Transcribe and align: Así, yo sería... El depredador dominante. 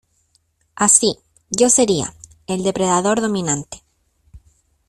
Así, 0.75 1.19
yo 1.51 1.69
sería... 1.69 2.15
El 2.47 2.63
depredador 2.63 3.21
dominante. 3.21 3.83